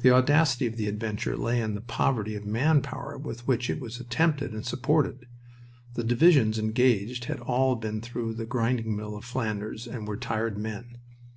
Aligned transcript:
The 0.00 0.10
audacity 0.10 0.66
of 0.66 0.76
the 0.76 0.88
adventure 0.88 1.36
lay 1.36 1.60
in 1.60 1.76
the 1.76 1.80
poverty 1.80 2.34
of 2.34 2.44
manpower 2.44 3.16
with 3.16 3.46
which 3.46 3.70
it 3.70 3.78
was 3.78 4.00
attempted 4.00 4.52
and 4.52 4.66
supported. 4.66 5.28
The 5.94 6.02
divisions 6.02 6.58
engaged 6.58 7.26
had 7.26 7.38
all 7.38 7.76
been 7.76 8.00
through 8.00 8.34
the 8.34 8.46
grinding 8.46 8.96
mill 8.96 9.14
of 9.16 9.24
Flanders 9.24 9.86
and 9.86 10.08
were 10.08 10.16
tired 10.16 10.58
men. 10.58 10.98